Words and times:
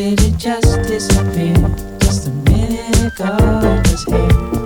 Did 0.00 0.18
it 0.22 0.38
just 0.38 0.80
disappear? 0.88 1.54
Just 1.98 2.28
a 2.28 2.30
minute 2.30 3.20
ago 3.20 3.36
it 3.62 3.90
was 3.90 4.04
here. 4.04 4.59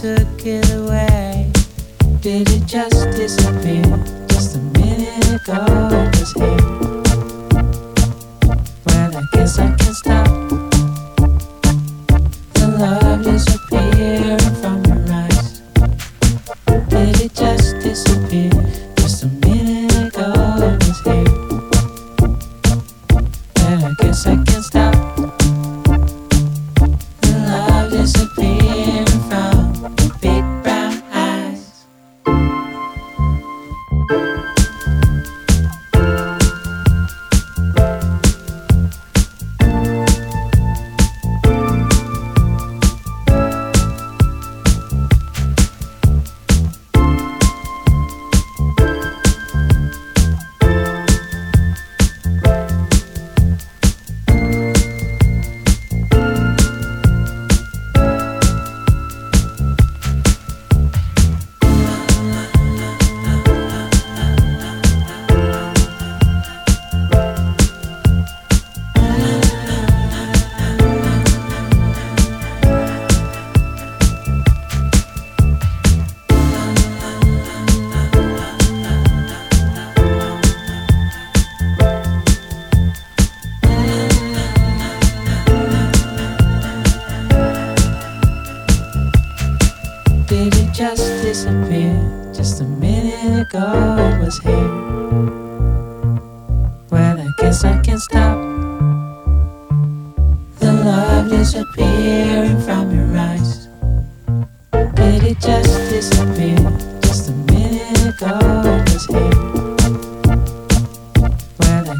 Took 0.00 0.46
it 0.46 0.70
away. 0.74 1.50
Did 2.20 2.48
it 2.50 2.64
just 2.66 3.10
disappear? 3.16 3.82
Just 4.28 4.54
a 4.54 4.60
minute 4.78 5.26
ago 5.26 5.66
it 5.90 6.20
was 6.20 6.32
here. 6.34 6.66
Well, 8.86 9.16
I 9.16 9.22
guess 9.32 9.58
I 9.58 9.74
can 9.74 9.94
stop. 9.94 10.28
The 12.54 12.66
love 12.78 13.24
disappearing 13.24 13.57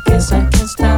guess 0.05 0.33
I 0.33 0.45
can 0.51 0.67
stop. 0.67 0.98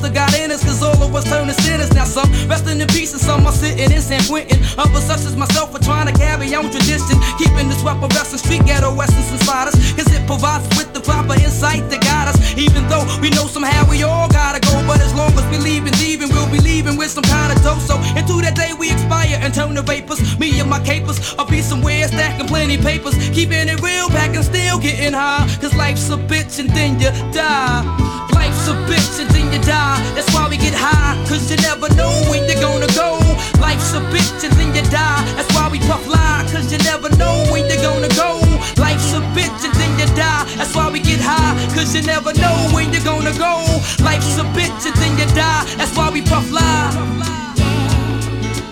Must 0.00 0.14
got 0.14 0.32
in 0.38 0.50
us. 0.50 0.64
Cause 0.64 0.82
all 0.82 0.96
of 1.02 1.14
us 1.14 1.24
turned 1.28 1.48
to 1.48 1.56
sinners. 1.62 1.92
Now 1.92 2.04
some 2.04 2.30
resting 2.48 2.80
in 2.80 2.88
peace 2.88 3.12
and 3.12 3.20
some 3.20 3.46
are 3.46 3.52
sitting 3.52 3.92
in 3.92 4.00
San 4.00 4.22
Quentin. 4.24 4.58
Others 4.78 5.04
such 5.04 5.24
as 5.28 5.36
myself 5.36 5.74
are 5.74 5.84
trying 5.84 6.06
to 6.06 6.14
carry 6.18 6.54
on 6.54 6.70
tradition. 6.70 7.16
Keeping 7.36 7.68
this 7.68 7.82
weapon 7.84 8.08
wrestling 8.16 8.40
street 8.40 8.64
ghetto 8.64 8.88
essence 9.00 9.30
inside 9.32 9.68
us. 9.68 9.76
Cause 9.92 10.08
it 10.12 10.24
provides 10.26 10.64
with 10.76 10.92
the 10.94 11.00
proper 11.00 11.34
insight 11.34 11.84
to 11.90 11.98
guide 11.98 12.28
us. 12.28 12.38
Even 12.56 12.88
though 12.88 13.04
we 13.20 13.28
know 13.30 13.46
somehow 13.46 13.84
we 13.90 14.02
all 14.02 14.28
gotta 14.28 14.60
go. 14.60 14.80
But 14.86 15.00
as 15.00 15.12
long 15.14 15.32
as 15.36 15.44
we 15.52 15.58
leave 15.58 15.84
and 15.84 15.96
leaving, 16.00 16.30
we'll 16.30 16.50
be 16.50 16.60
leaving 16.60 16.96
with 16.96 17.10
some 17.10 17.24
kind 17.24 17.52
of 17.52 17.62
dope. 17.62 17.80
So 17.80 18.00
until 18.16 18.40
that 18.40 18.56
day 18.56 18.72
we 18.72 18.90
expire 18.90 19.36
and 19.42 19.52
turn 19.52 19.74
to 19.74 19.82
vapors. 19.82 20.38
Me 20.38 20.58
and 20.60 20.70
my 20.70 20.80
capers, 20.80 21.34
I'll 21.38 21.44
be 21.48 21.60
somewhere 21.60 22.08
stacking 22.08 22.48
plenty 22.48 22.78
papers. 22.78 23.14
Keeping 23.36 23.68
it 23.68 23.80
real, 23.82 24.08
packing 24.08 24.42
still 24.42 24.78
getting 24.78 25.12
high. 25.12 25.44
Cause 25.60 25.74
life's 25.76 26.08
a 26.08 26.16
bitch 26.16 26.58
and 26.60 26.70
then 26.70 26.98
you 27.00 27.10
die. 27.32 28.21
Life's 28.34 28.68
a 28.68 28.74
bitch 28.88 29.20
and 29.20 29.30
then 29.30 29.52
you 29.52 29.60
die. 29.60 29.98
That's 30.14 30.32
why 30.34 30.48
we 30.48 30.56
get 30.56 30.74
high. 30.74 31.16
Cause 31.28 31.50
you 31.50 31.56
never 31.58 31.88
know 31.94 32.12
when 32.30 32.48
you're 32.48 32.60
gonna 32.60 32.90
go. 32.94 33.18
Life's 33.60 33.92
a 33.94 34.00
bitch 34.12 34.44
and 34.44 34.52
then 34.54 34.74
you 34.74 34.82
die. 34.90 35.22
That's 35.36 35.52
why 35.54 35.68
we 35.68 35.78
puff 35.80 36.06
lye. 36.06 36.46
Cause 36.52 36.72
you 36.72 36.78
never 36.78 37.08
know 37.16 37.44
when 37.50 37.68
you're 37.70 37.82
gonna 37.82 38.12
go. 38.16 38.40
Life's 38.78 39.12
a 39.12 39.20
bitch 39.36 39.60
and 39.64 39.74
then 39.74 39.92
you 39.98 40.08
die. 40.14 40.44
That's 40.56 40.74
why 40.74 40.90
we 40.90 41.00
get 41.00 41.20
high. 41.20 41.54
Cause 41.74 41.94
you 41.94 42.02
never 42.02 42.32
know 42.34 42.56
when 42.74 42.92
you're 42.92 43.04
gonna 43.04 43.36
go. 43.38 43.54
Life's 44.02 44.36
a 44.38 44.44
bitch 44.56 44.86
and 44.86 44.96
then 44.96 45.18
you 45.18 45.26
die. 45.34 45.64
That's 45.76 45.96
why 45.96 46.10
we 46.10 46.22
puff 46.22 46.50
lye. 46.50 47.41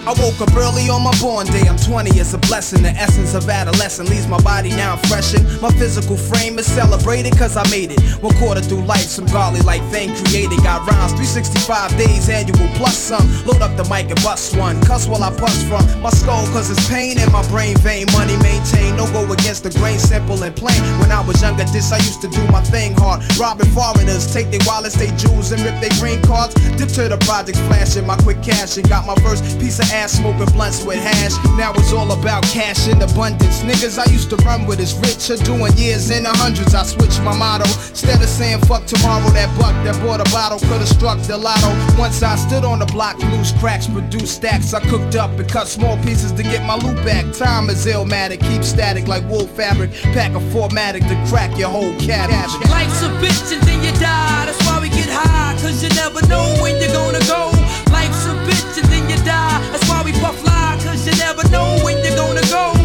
I 0.07 0.17
woke 0.17 0.41
up 0.41 0.57
early 0.57 0.89
on 0.89 1.05
my 1.05 1.13
born 1.21 1.47
day. 1.47 1.69
I'm 1.69 1.77
20, 1.77 2.17
it's 2.19 2.33
a 2.33 2.39
blessing. 2.39 2.83
The 2.83 2.89
essence 2.97 3.35
of 3.35 3.49
adolescence 3.49 4.09
leaves 4.09 4.27
my 4.27 4.41
body 4.41 4.71
now 4.71 4.97
freshened. 4.97 5.45
My 5.61 5.69
physical 5.77 6.17
frame 6.17 6.59
is 6.59 6.65
celebrated 6.65 7.37
cause 7.37 7.57
I 7.57 7.69
made 7.69 7.93
it. 7.93 8.01
One 8.23 8.35
quarter 8.41 8.63
through 8.63 8.85
life, 8.89 9.13
some 9.13 9.27
godly 9.27 9.61
like 9.61 9.85
thing 9.93 10.09
created. 10.25 10.57
Got 10.65 10.89
rhymes 10.89 11.13
365 11.13 11.97
days 12.01 12.31
annual 12.31 12.69
plus 12.81 12.97
some. 12.97 13.29
Load 13.45 13.61
up 13.61 13.77
the 13.77 13.85
mic 13.93 14.09
and 14.09 14.21
bust 14.25 14.57
one. 14.57 14.81
Cuss 14.81 15.07
while 15.07 15.23
I 15.23 15.37
bust 15.37 15.69
from 15.69 15.85
my 16.01 16.11
skull 16.11 16.49
cause 16.49 16.71
it's 16.71 16.89
pain 16.89 17.21
in 17.21 17.31
my 17.31 17.47
brain 17.49 17.77
vein. 17.85 18.07
Money 18.17 18.41
maintained, 18.41 18.97
no 18.97 19.05
go 19.13 19.29
against 19.31 19.65
the 19.65 19.71
grain, 19.77 19.99
simple 19.99 20.43
and 20.43 20.57
plain. 20.57 20.81
When 20.97 21.13
I 21.13 21.21
was 21.21 21.43
younger, 21.43 21.65
this 21.77 21.93
I 21.93 21.99
used 21.99 22.23
to 22.23 22.29
do 22.29 22.41
my 22.49 22.65
thing 22.65 22.97
hard. 22.97 23.21
Robbing 23.37 23.69
foreigners, 23.77 24.33
take 24.33 24.49
their 24.49 24.65
wallets, 24.65 24.97
they 24.97 25.13
jewels, 25.21 25.53
and 25.53 25.61
rip 25.61 25.77
their 25.85 25.93
green 26.01 26.23
cards. 26.25 26.55
Dip 26.81 26.89
to 26.97 27.13
the 27.13 27.19
projects, 27.29 27.61
flashing 27.69 28.07
my 28.07 28.17
quick 28.17 28.43
cash 28.43 28.79
and 28.79 28.89
got 28.89 29.05
my 29.05 29.15
first 29.21 29.45
piece 29.61 29.79
of 29.79 29.90
ass 29.93 30.13
smoking 30.13 30.47
blunts 30.53 30.85
with 30.85 30.99
hash. 30.99 31.37
Now 31.57 31.73
it's 31.75 31.93
all 31.93 32.11
about 32.13 32.43
cash 32.45 32.89
in 32.89 33.01
abundance. 33.03 33.61
Niggas 33.61 33.99
I 33.99 34.11
used 34.11 34.31
to 34.31 34.37
run 34.37 34.67
with 34.67 34.81
is 34.81 34.95
rich 34.95 35.31
or 35.31 35.43
doing 35.43 35.73
years 35.77 36.11
in 36.11 36.25
the 36.25 36.31
hundreds. 36.31 36.75
I 36.75 36.85
switched 36.85 37.23
my 37.23 37.37
motto. 37.37 37.69
Instead 37.91 38.23
of 38.23 38.29
saying 38.29 38.61
fuck 38.63 38.87
tomorrow, 38.87 39.29
that 39.31 39.49
buck 39.59 39.75
that 39.85 39.99
bought 40.05 40.21
a 40.21 40.31
bottle 40.31 40.59
could've 40.59 40.89
struck 40.89 41.19
the 41.23 41.37
lotto. 41.37 41.71
Once 41.99 42.23
I 42.23 42.37
stood 42.37 42.65
on 42.65 42.79
the 42.79 42.87
block, 42.87 43.19
loose 43.19 43.53
cracks, 43.59 43.87
produced 43.87 44.35
stacks. 44.35 44.73
I 44.75 44.81
cooked 44.81 45.17
up 45.17 45.31
and 45.39 45.49
cut 45.49 45.69
small 45.69 45.97
pieces 45.99 46.33
to 46.33 46.43
get 46.43 46.65
my 46.67 46.77
loot 46.77 46.97
back. 47.05 47.25
Time 47.35 47.69
is 47.71 47.87
illmatic, 47.87 48.41
keep 48.41 48.63
static 48.65 49.09
like 49.09 49.25
wool 49.29 49.47
fabric. 49.47 49.93
Pack 50.15 50.33
a 50.33 50.41
formatic 50.53 51.03
to 51.09 51.17
crack 51.29 51.57
your 51.59 51.69
whole 51.71 51.95
cabbage. 51.99 52.53
Life's 52.71 53.03
a 53.03 53.11
bitch 53.21 53.53
and 53.53 53.63
then 53.63 53.83
you 53.85 53.93
die. 54.01 54.47
That's 54.47 54.61
why 54.67 54.81
we 54.81 54.89
get 54.89 55.09
high, 55.09 55.55
cause 55.61 55.83
you 55.83 55.89
never 55.91 56.27
know 56.27 56.45
when 56.63 56.81
you're 56.81 56.93
gonna 56.93 57.21
go. 57.27 57.70
Life's 57.91 58.27
a 58.27 58.35
bitch 58.47 58.83
and 58.83 58.89
then 58.93 59.09
you 59.11 59.17
die. 59.25 59.61
That's 59.71 59.89
why 59.89 60.03
we 60.05 60.13
puff 60.13 60.39
fly, 60.41 60.79
cause 60.83 61.07
you 61.07 61.15
never 61.19 61.49
know 61.51 61.79
when 61.85 61.99
you're 62.05 62.17
gonna 62.17 62.47
go. 62.49 62.80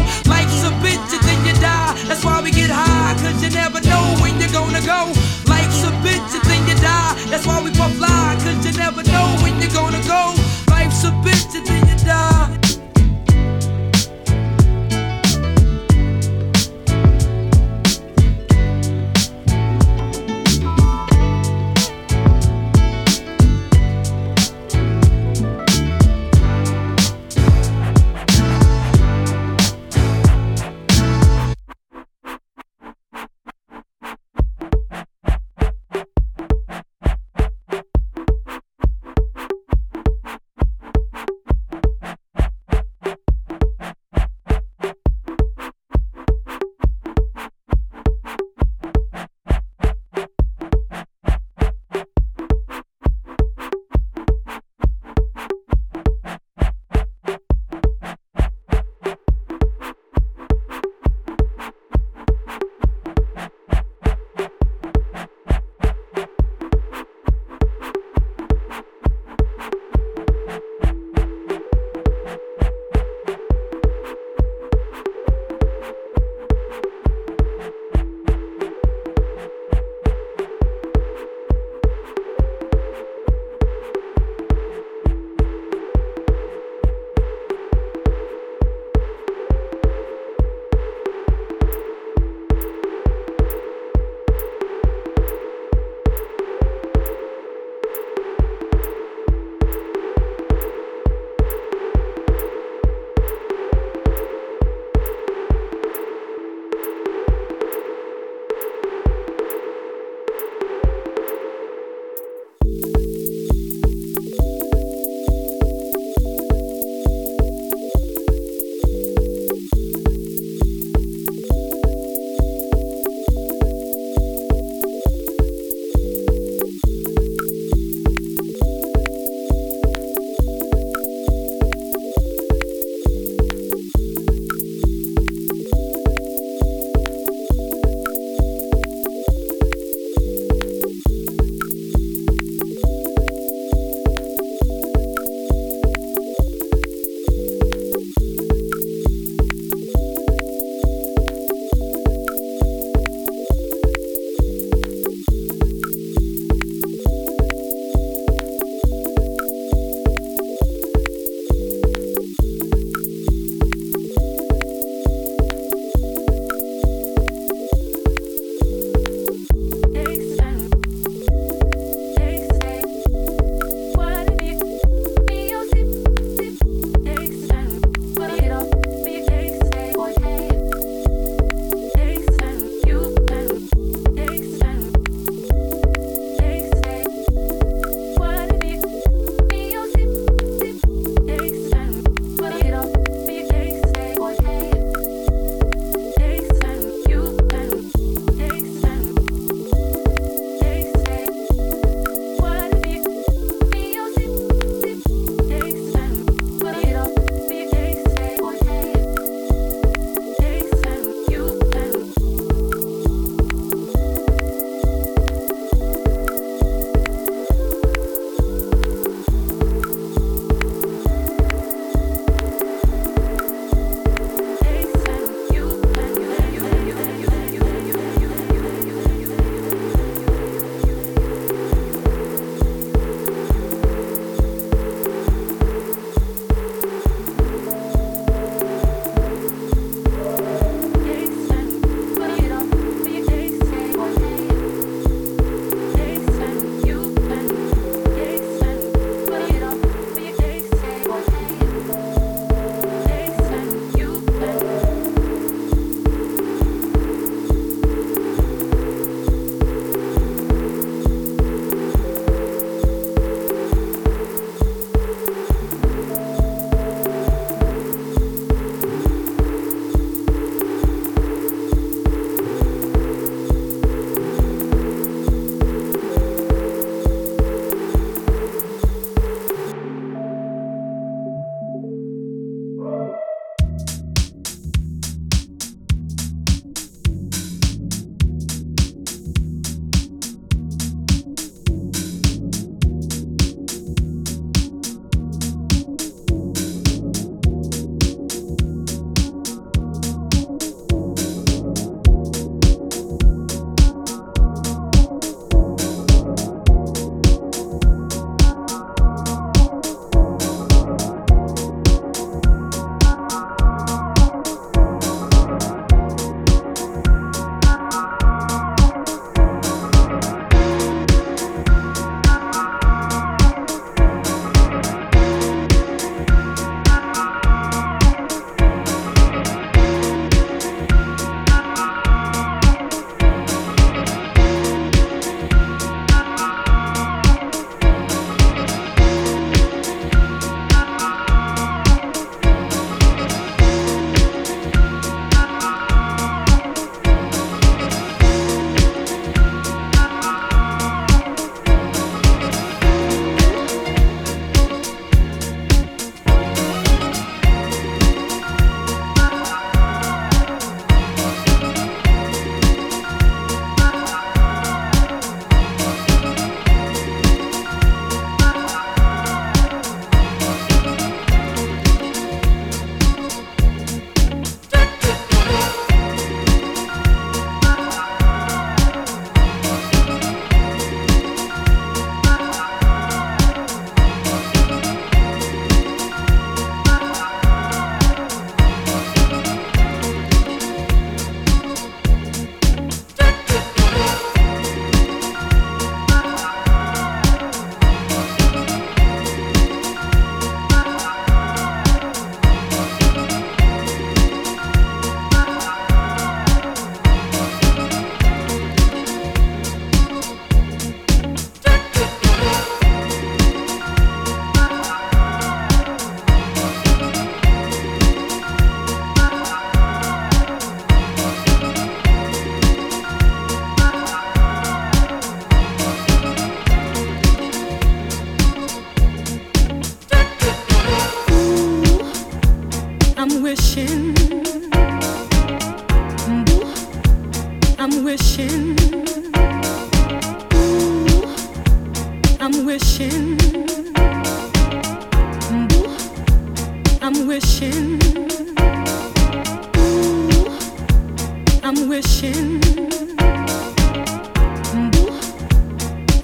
I'm 451.68 451.88
wishing. 451.88 452.62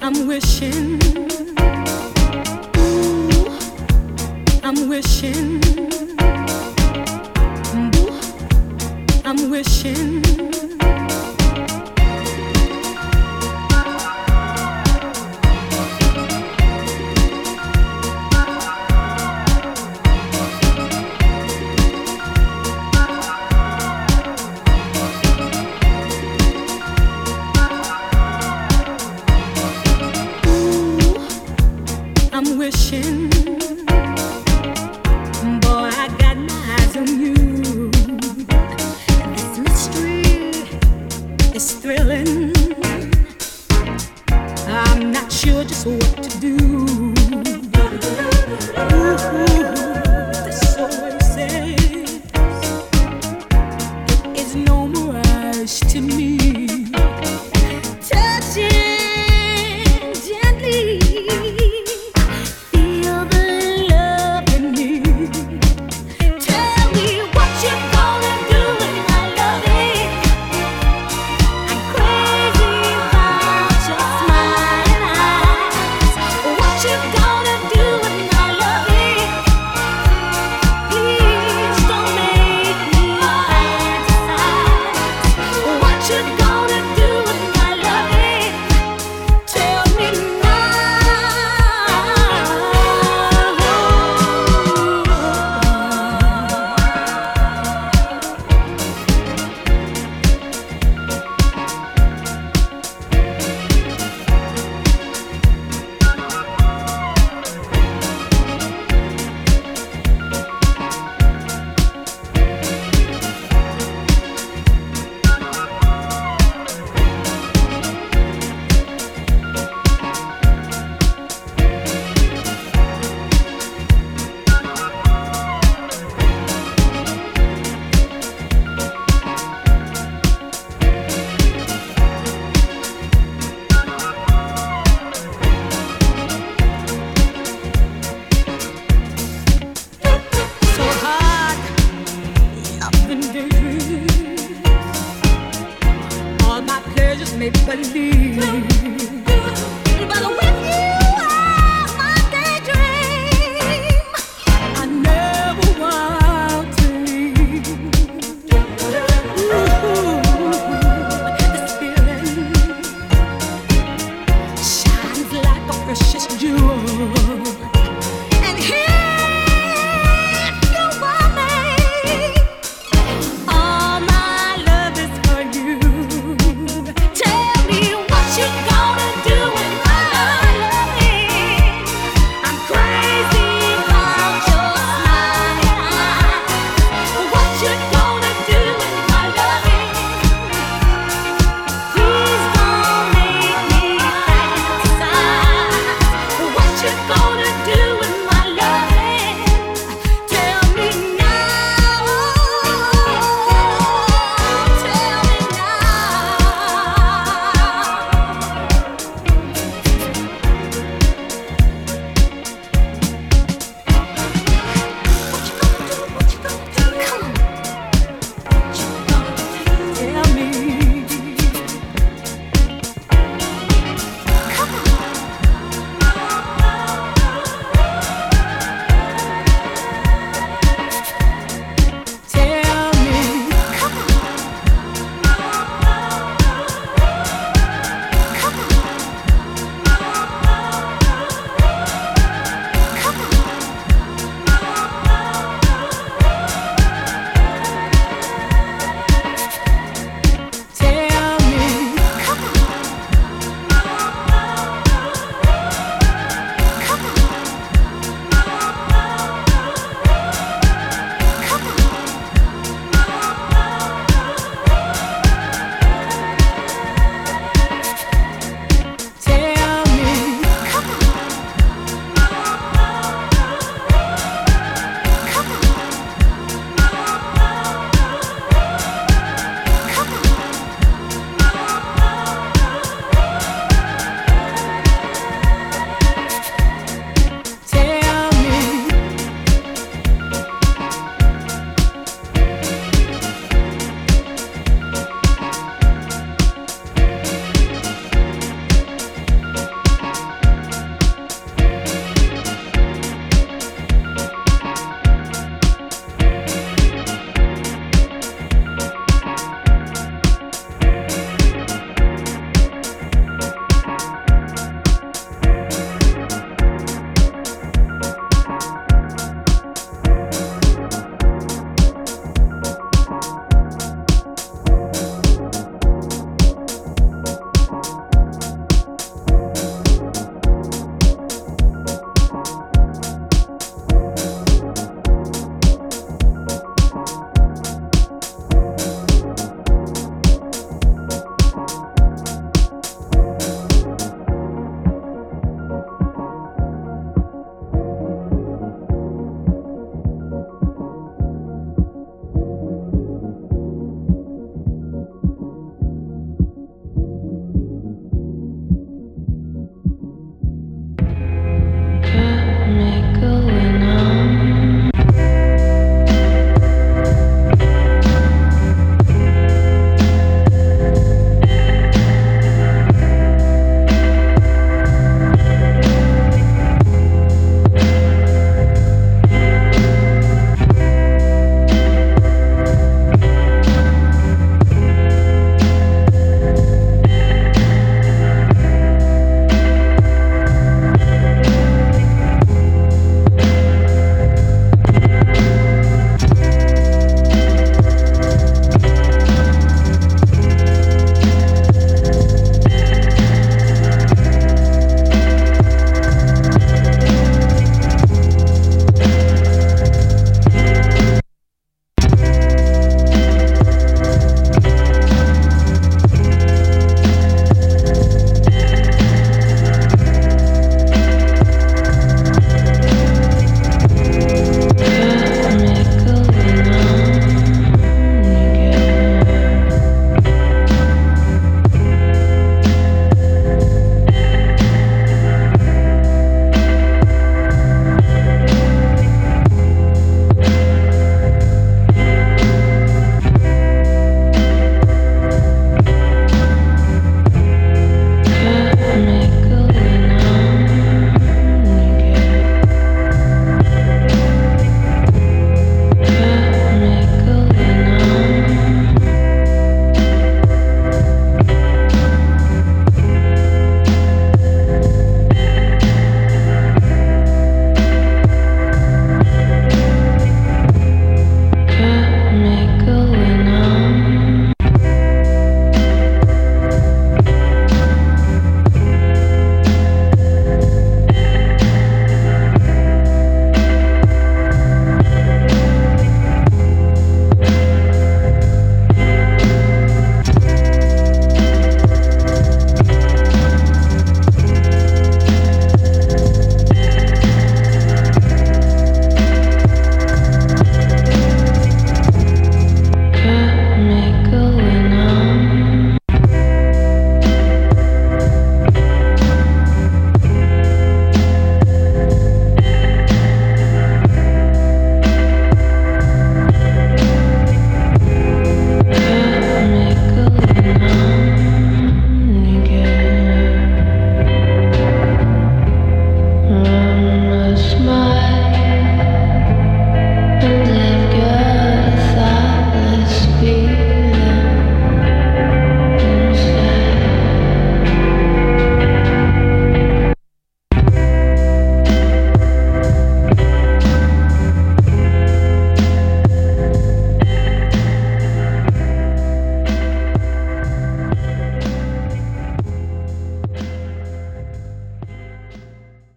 I'm 0.01 0.25
wishing. 0.25 1.01
I'm 4.63 4.87
wishing. 4.87 5.61
I'm 9.25 9.51
wishing. 9.51 10.22